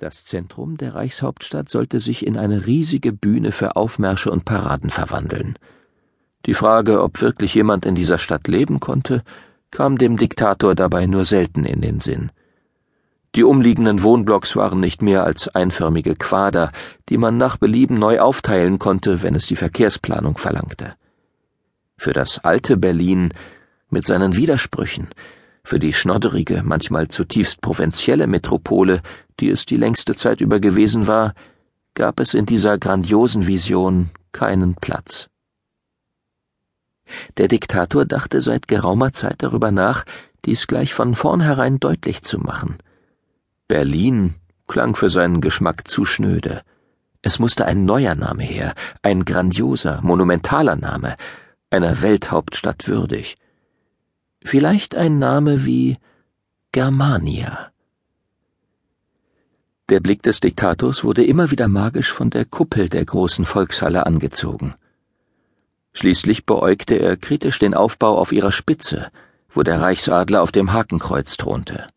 [0.00, 5.58] Das Zentrum der Reichshauptstadt sollte sich in eine riesige Bühne für Aufmärsche und Paraden verwandeln.
[6.46, 9.22] Die Frage, ob wirklich jemand in dieser Stadt leben konnte,
[9.70, 12.32] kam dem Diktator dabei nur selten in den Sinn.
[13.34, 16.72] Die umliegenden Wohnblocks waren nicht mehr als einförmige Quader,
[17.10, 20.94] die man nach Belieben neu aufteilen konnte, wenn es die Verkehrsplanung verlangte.
[21.98, 23.34] Für das alte Berlin
[23.90, 25.08] mit seinen Widersprüchen,
[25.62, 29.00] für die schnodderige, manchmal zutiefst provinzielle Metropole,
[29.40, 31.34] die es die längste Zeit über gewesen war,
[31.94, 35.28] gab es in dieser grandiosen Vision keinen Platz.
[37.36, 40.04] Der Diktator dachte seit geraumer Zeit darüber nach,
[40.44, 42.78] dies gleich von vornherein deutlich zu machen.
[43.68, 44.34] Berlin
[44.68, 46.62] klang für seinen Geschmack zu schnöde.
[47.22, 51.14] Es musste ein neuer Name her, ein grandioser, monumentaler Name,
[51.70, 53.36] einer Welthauptstadt würdig.
[54.42, 55.98] Vielleicht ein Name wie
[56.72, 57.70] Germania.
[59.90, 64.74] Der Blick des Diktators wurde immer wieder magisch von der Kuppel der großen Volkshalle angezogen.
[65.92, 69.10] Schließlich beäugte er kritisch den Aufbau auf ihrer Spitze,
[69.52, 71.88] wo der Reichsadler auf dem Hakenkreuz thronte.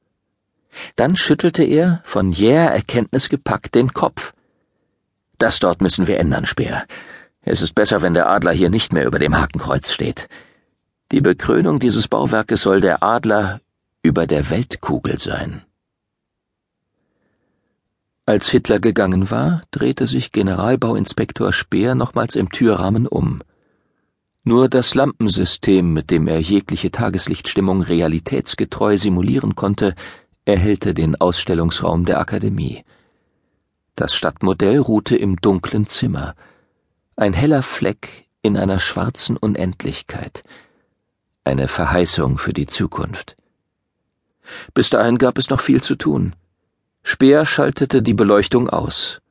[0.96, 4.34] Dann schüttelte er, von jäher Erkenntnis gepackt, den Kopf.
[5.38, 6.86] Das dort müssen wir ändern, Speer.
[7.42, 10.28] Es ist besser, wenn der Adler hier nicht mehr über dem Hakenkreuz steht.
[11.14, 13.62] Die Bekrönung dieses Bauwerkes soll der Adler
[14.02, 15.62] über der Weltkugel sein.
[18.26, 23.44] Als Hitler gegangen war, drehte sich Generalbauinspektor Speer nochmals im Türrahmen um.
[24.44, 29.94] Nur das Lampensystem, mit dem er jegliche Tageslichtstimmung realitätsgetreu simulieren konnte,
[30.46, 32.84] erhellte den Ausstellungsraum der Akademie.
[33.96, 36.34] Das Stadtmodell ruhte im dunklen Zimmer,
[37.16, 40.44] ein heller Fleck in einer schwarzen Unendlichkeit,
[41.44, 43.36] eine Verheißung für die Zukunft.
[44.74, 46.36] Bis dahin gab es noch viel zu tun.
[47.04, 49.22] Speer schaltete die Beleuchtung aus.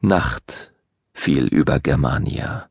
[0.00, 0.72] Nacht
[1.12, 2.68] fiel über Germania.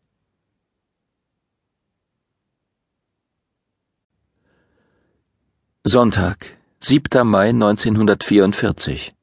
[5.83, 7.27] Sonntag, 7.
[7.27, 9.13] Mai 1944.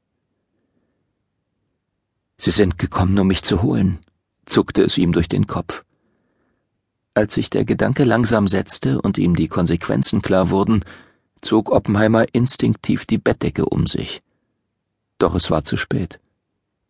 [2.37, 3.99] Sie sind gekommen, um mich zu holen,
[4.45, 5.83] zuckte es ihm durch den Kopf.
[7.17, 10.85] Als sich der Gedanke langsam setzte und ihm die Konsequenzen klar wurden,
[11.41, 14.21] zog Oppenheimer instinktiv die Bettdecke um sich.
[15.17, 16.19] Doch es war zu spät.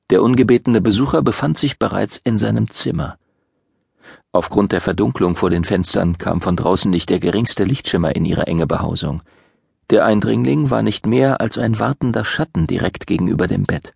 [0.09, 3.17] Der ungebetene Besucher befand sich bereits in seinem Zimmer.
[4.33, 8.47] Aufgrund der Verdunklung vor den Fenstern kam von draußen nicht der geringste Lichtschimmer in ihre
[8.47, 9.21] enge Behausung.
[9.91, 13.93] Der Eindringling war nicht mehr als ein wartender Schatten direkt gegenüber dem Bett.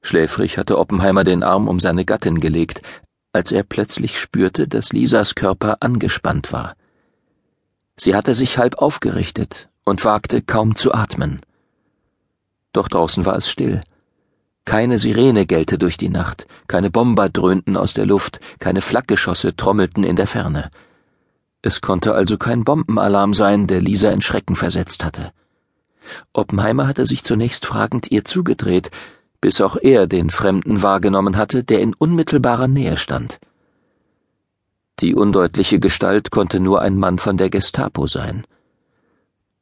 [0.00, 2.82] Schläfrig hatte Oppenheimer den Arm um seine Gattin gelegt,
[3.32, 6.76] als er plötzlich spürte, dass Lisas Körper angespannt war.
[7.96, 11.40] Sie hatte sich halb aufgerichtet und wagte kaum zu atmen.
[12.72, 13.82] Doch draußen war es still.
[14.64, 20.04] Keine Sirene gellte durch die Nacht, keine Bomber dröhnten aus der Luft, keine Flakgeschosse trommelten
[20.04, 20.70] in der Ferne.
[21.62, 25.32] Es konnte also kein Bombenalarm sein, der Lisa in Schrecken versetzt hatte.
[26.32, 28.90] Oppenheimer hatte sich zunächst fragend ihr zugedreht,
[29.42, 33.40] bis auch er den Fremden wahrgenommen hatte, der in unmittelbarer Nähe stand.
[35.00, 38.46] Die undeutliche Gestalt konnte nur ein Mann von der Gestapo sein.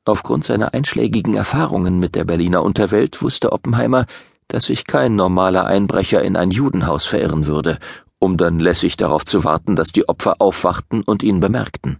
[0.04, 4.04] Aufgrund seiner einschlägigen Erfahrungen mit der Berliner Unterwelt wusste Oppenheimer,
[4.48, 7.78] dass sich kein normaler Einbrecher in ein Judenhaus verirren würde,
[8.18, 11.98] um dann lässig darauf zu warten, dass die Opfer aufwachten und ihn bemerkten.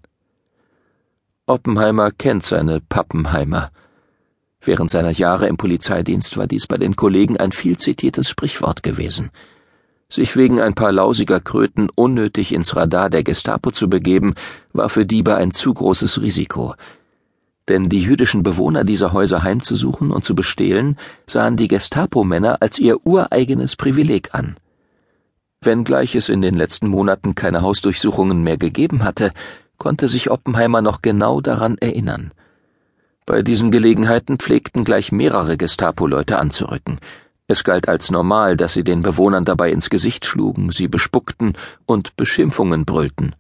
[1.47, 3.71] Oppenheimer kennt seine Pappenheimer,
[4.63, 9.31] Während seiner Jahre im Polizeidienst war dies bei den Kollegen ein viel zitiertes Sprichwort gewesen.
[10.09, 14.35] Sich wegen ein paar lausiger Kröten unnötig ins Radar der Gestapo zu begeben,
[14.73, 16.75] war für Diebe ein zu großes Risiko.
[17.69, 23.07] Denn die jüdischen Bewohner dieser Häuser heimzusuchen und zu bestehlen, sahen die Gestapo-Männer als ihr
[23.07, 24.57] ureigenes Privileg an.
[25.63, 29.33] Wenngleich es in den letzten Monaten keine Hausdurchsuchungen mehr gegeben hatte,
[29.79, 32.33] konnte sich Oppenheimer noch genau daran erinnern.
[33.27, 36.99] Bei diesen Gelegenheiten pflegten gleich mehrere Gestapo-Leute anzurücken.
[37.47, 41.55] Es galt als normal, dass sie den Bewohnern dabei ins Gesicht schlugen, sie bespuckten
[41.87, 43.35] und Beschimpfungen brüllten.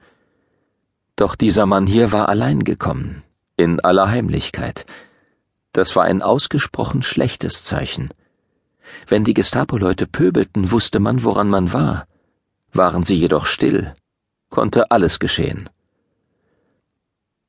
[1.16, 3.22] Doch dieser Mann hier war allein gekommen,
[3.56, 4.86] in aller Heimlichkeit.
[5.72, 8.10] Das war ein ausgesprochen schlechtes Zeichen.
[9.06, 12.06] Wenn die Gestapo-Leute pöbelten, wusste man, woran man war.
[12.72, 13.94] Waren sie jedoch still,
[14.48, 15.68] konnte alles geschehen.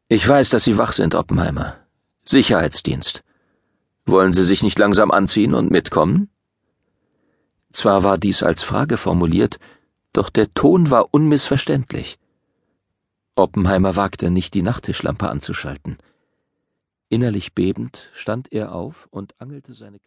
[0.08, 1.78] Ich weiß, dass Sie wach sind, Oppenheimer.
[2.24, 3.24] Sicherheitsdienst.
[4.06, 6.30] Wollen Sie sich nicht langsam anziehen und mitkommen?
[7.72, 9.60] Zwar war dies als Frage formuliert,
[10.14, 12.20] doch der Ton war unmissverständlich.
[13.36, 15.98] Oppenheimer wagte nicht, die Nachttischlampe anzuschalten.
[17.10, 20.00] Innerlich bebend stand er auf und angelte seine